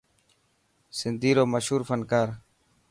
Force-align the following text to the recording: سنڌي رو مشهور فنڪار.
سنڌي 0.97 1.31
رو 1.37 1.43
مشهور 1.53 1.81
فنڪار. 1.89 2.27